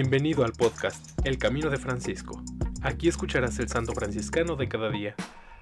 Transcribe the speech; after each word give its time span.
Bienvenido 0.00 0.44
al 0.44 0.52
podcast 0.52 1.18
El 1.26 1.38
Camino 1.38 1.70
de 1.70 1.76
Francisco. 1.76 2.40
Aquí 2.82 3.08
escucharás 3.08 3.58
el 3.58 3.68
santo 3.68 3.94
franciscano 3.94 4.54
de 4.54 4.68
cada 4.68 4.90
día. 4.90 5.16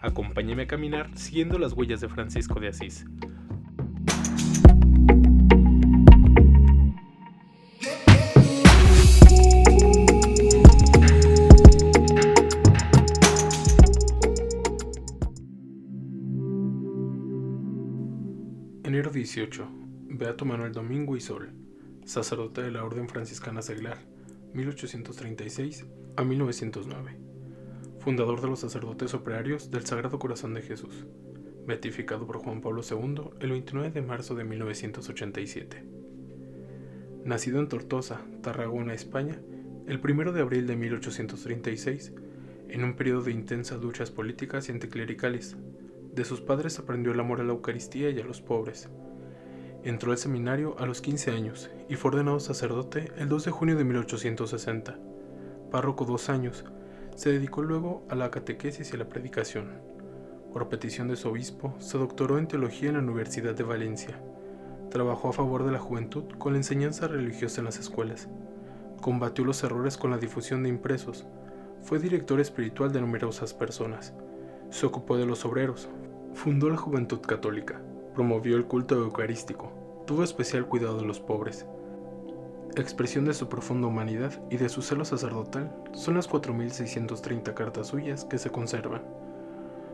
Acompáñame 0.00 0.62
a 0.62 0.66
caminar 0.68 1.10
siguiendo 1.18 1.58
las 1.58 1.72
huellas 1.72 2.00
de 2.00 2.08
Francisco 2.08 2.60
de 2.60 2.68
Asís. 2.68 3.06
Enero 18.84 19.10
18. 19.10 19.68
Beato 20.10 20.44
Manuel 20.44 20.70
Domingo 20.70 21.16
y 21.16 21.20
Sol 21.20 21.52
sacerdote 22.10 22.62
de 22.62 22.72
la 22.72 22.84
Orden 22.84 23.08
Franciscana 23.08 23.62
Seglar, 23.62 23.98
1836 24.52 25.86
a 26.16 26.24
1909, 26.24 27.16
fundador 28.00 28.40
de 28.40 28.48
los 28.48 28.60
sacerdotes 28.60 29.14
operarios 29.14 29.70
del 29.70 29.86
Sagrado 29.86 30.18
Corazón 30.18 30.54
de 30.54 30.62
Jesús, 30.62 31.06
beatificado 31.66 32.26
por 32.26 32.38
Juan 32.38 32.60
Pablo 32.60 32.82
II 32.88 33.30
el 33.40 33.50
29 33.50 33.90
de 33.90 34.02
marzo 34.02 34.34
de 34.34 34.44
1987. 34.44 35.84
Nacido 37.24 37.60
en 37.60 37.68
Tortosa, 37.68 38.22
Tarragona, 38.42 38.94
España, 38.94 39.40
el 39.86 40.00
1 40.02 40.32
de 40.32 40.40
abril 40.40 40.66
de 40.66 40.76
1836, 40.76 42.12
en 42.68 42.84
un 42.84 42.94
periodo 42.94 43.22
de 43.22 43.32
intensas 43.32 43.80
luchas 43.80 44.10
políticas 44.10 44.68
y 44.68 44.72
anticlericales, 44.72 45.56
de 46.14 46.24
sus 46.24 46.40
padres 46.40 46.78
aprendió 46.78 47.12
el 47.12 47.20
amor 47.20 47.40
a 47.40 47.44
la 47.44 47.52
Eucaristía 47.52 48.10
y 48.10 48.18
a 48.18 48.24
los 48.24 48.40
pobres, 48.40 48.88
Entró 49.82 50.12
al 50.12 50.18
seminario 50.18 50.76
a 50.78 50.84
los 50.84 51.00
15 51.00 51.30
años 51.30 51.70
y 51.88 51.94
fue 51.94 52.10
ordenado 52.10 52.38
sacerdote 52.38 53.12
el 53.16 53.30
2 53.30 53.46
de 53.46 53.50
junio 53.50 53.76
de 53.76 53.84
1860. 53.84 54.98
Párroco 55.70 56.04
dos 56.04 56.28
años, 56.28 56.66
se 57.16 57.32
dedicó 57.32 57.62
luego 57.62 58.04
a 58.10 58.14
la 58.14 58.30
catequesis 58.30 58.90
y 58.90 58.96
a 58.96 58.98
la 58.98 59.08
predicación. 59.08 59.70
Por 60.52 60.68
petición 60.68 61.08
de 61.08 61.16
su 61.16 61.30
obispo, 61.30 61.74
se 61.78 61.96
doctoró 61.96 62.36
en 62.36 62.46
teología 62.46 62.90
en 62.90 62.96
la 62.96 63.02
Universidad 63.02 63.54
de 63.54 63.62
Valencia. 63.62 64.20
Trabajó 64.90 65.30
a 65.30 65.32
favor 65.32 65.64
de 65.64 65.72
la 65.72 65.78
juventud 65.78 66.24
con 66.36 66.52
la 66.52 66.58
enseñanza 66.58 67.08
religiosa 67.08 67.62
en 67.62 67.64
las 67.64 67.78
escuelas. 67.78 68.28
Combatió 69.00 69.46
los 69.46 69.64
errores 69.64 69.96
con 69.96 70.10
la 70.10 70.18
difusión 70.18 70.62
de 70.62 70.68
impresos. 70.68 71.24
Fue 71.80 71.98
director 71.98 72.38
espiritual 72.38 72.92
de 72.92 73.00
numerosas 73.00 73.54
personas. 73.54 74.12
Se 74.68 74.84
ocupó 74.84 75.16
de 75.16 75.24
los 75.24 75.46
obreros. 75.46 75.88
Fundó 76.34 76.68
la 76.68 76.76
Juventud 76.76 77.20
Católica 77.20 77.80
promovió 78.14 78.56
el 78.56 78.66
culto 78.66 78.96
eucarístico, 78.96 79.72
tuvo 80.06 80.24
especial 80.24 80.66
cuidado 80.66 80.98
de 80.98 81.06
los 81.06 81.20
pobres. 81.20 81.66
Expresión 82.76 83.24
de 83.24 83.34
su 83.34 83.48
profunda 83.48 83.88
humanidad 83.88 84.32
y 84.50 84.56
de 84.56 84.68
su 84.68 84.82
celo 84.82 85.04
sacerdotal 85.04 85.74
son 85.92 86.14
las 86.14 86.28
4.630 86.28 87.54
cartas 87.54 87.88
suyas 87.88 88.24
que 88.24 88.38
se 88.38 88.50
conservan. 88.50 89.02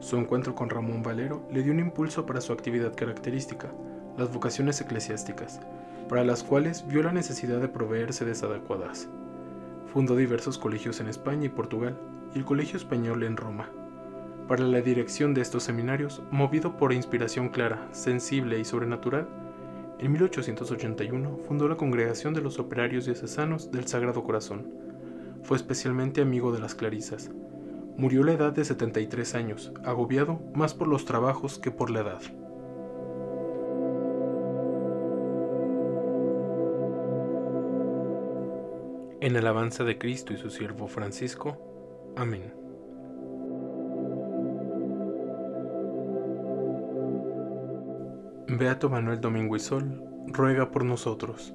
Su 0.00 0.16
encuentro 0.16 0.54
con 0.54 0.70
Ramón 0.70 1.02
Valero 1.02 1.42
le 1.50 1.62
dio 1.62 1.72
un 1.72 1.80
impulso 1.80 2.26
para 2.26 2.40
su 2.40 2.52
actividad 2.52 2.94
característica, 2.94 3.72
las 4.16 4.32
vocaciones 4.32 4.80
eclesiásticas, 4.80 5.60
para 6.08 6.24
las 6.24 6.42
cuales 6.44 6.86
vio 6.86 7.02
la 7.02 7.12
necesidad 7.12 7.60
de 7.60 7.68
proveer 7.68 8.12
sedes 8.12 8.42
adecuadas. 8.42 9.08
Fundó 9.92 10.14
diversos 10.16 10.58
colegios 10.58 11.00
en 11.00 11.08
España 11.08 11.46
y 11.46 11.50
Portugal 11.50 11.98
y 12.34 12.38
el 12.38 12.44
Colegio 12.44 12.76
Español 12.76 13.22
en 13.22 13.36
Roma 13.36 13.70
para 14.48 14.64
la 14.64 14.80
dirección 14.80 15.34
de 15.34 15.42
estos 15.42 15.62
seminarios, 15.62 16.22
movido 16.30 16.78
por 16.78 16.94
inspiración 16.94 17.50
clara, 17.50 17.86
sensible 17.92 18.58
y 18.58 18.64
sobrenatural, 18.64 19.28
en 19.98 20.12
1881 20.12 21.38
fundó 21.46 21.68
la 21.68 21.76
Congregación 21.76 22.32
de 22.32 22.40
los 22.40 22.58
Operarios 22.58 23.04
Diocesanos 23.04 23.70
del 23.70 23.86
Sagrado 23.86 24.24
Corazón. 24.24 24.72
Fue 25.42 25.56
especialmente 25.56 26.22
amigo 26.22 26.50
de 26.50 26.60
las 26.60 26.74
Clarisas. 26.74 27.30
Murió 27.96 28.22
a 28.22 28.26
la 28.26 28.32
edad 28.32 28.52
de 28.52 28.64
73 28.64 29.34
años, 29.34 29.72
agobiado 29.84 30.40
más 30.54 30.72
por 30.72 30.88
los 30.88 31.04
trabajos 31.04 31.58
que 31.58 31.70
por 31.70 31.90
la 31.90 32.00
edad. 32.00 32.22
En 39.20 39.36
alabanza 39.36 39.84
de 39.84 39.98
Cristo 39.98 40.32
y 40.32 40.38
su 40.38 40.48
siervo 40.48 40.86
Francisco. 40.86 41.58
Amén. 42.16 42.67
Beato 48.50 48.88
Manuel 48.88 49.20
Domingo 49.20 49.56
y 49.56 49.60
Sol, 49.60 50.02
ruega 50.26 50.70
por 50.70 50.82
nosotros. 50.82 51.52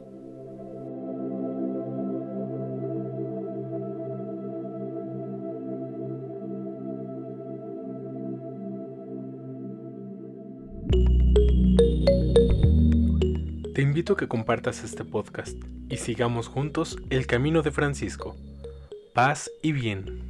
Te 13.74 13.82
invito 13.82 14.14
a 14.14 14.18
que 14.18 14.28
compartas 14.28 14.84
este 14.84 15.04
podcast 15.04 15.58
y 15.90 15.98
sigamos 15.98 16.48
juntos 16.48 16.98
el 17.10 17.26
camino 17.26 17.64
de 17.64 17.72
Francisco. 17.72 18.36
Paz 19.16 19.50
y 19.64 19.72
bien. 19.72 20.22